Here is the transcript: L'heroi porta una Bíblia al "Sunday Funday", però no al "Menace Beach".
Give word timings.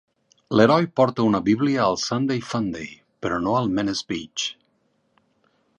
L'heroi 0.59 0.87
porta 0.99 1.25
una 1.31 1.41
Bíblia 1.49 1.83
al 1.83 1.99
"Sunday 2.05 2.41
Funday", 2.53 2.89
però 3.25 3.39
no 3.49 3.55
al 3.61 3.71
"Menace 3.81 4.07
Beach". 4.13 4.49